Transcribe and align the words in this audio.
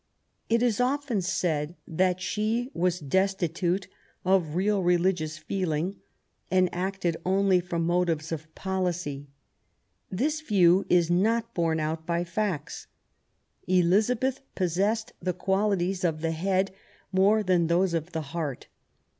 It 0.49 0.63
is 0.63 0.79
often 0.81 1.21
said 1.21 1.75
that 1.87 2.19
she 2.19 2.71
was 2.73 2.99
destitute 2.99 3.87
of 4.25 4.55
real 4.55 4.81
religious 4.81 5.37
feeling, 5.37 5.97
and 6.49 6.73
acted 6.73 7.17
only 7.23 7.59
from 7.59 7.85
motives 7.85 8.31
of 8.31 8.55
policy. 8.55 9.27
This 10.09 10.41
view 10.41 10.87
is 10.89 11.11
not 11.11 11.53
borne 11.53 11.79
out 11.79 12.07
by 12.07 12.23
facts. 12.23 12.87
Elizabeth 13.67 14.41
possessed 14.55 15.13
the 15.21 15.33
qualities 15.33 16.03
of 16.03 16.21
the 16.21 16.31
head 16.31 16.71
more 17.11 17.43
than 17.43 17.67
those 17.67 17.93
of 17.93 18.11
THE 18.11 18.21
NEW 18.21 18.23
ENGLAND, 18.23 18.31
263 18.31 18.31
the 18.31 18.31
heart. 18.33 18.67